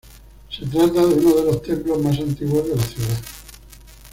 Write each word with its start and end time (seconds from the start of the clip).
Se 0.49 0.65
trata 0.65 1.05
de 1.05 1.13
una 1.13 1.31
de 1.35 1.43
los 1.45 1.61
templos 1.61 2.01
más 2.01 2.17
antiguos 2.17 2.67
de 2.67 2.75
la 2.75 2.81
ciudad. 2.81 3.21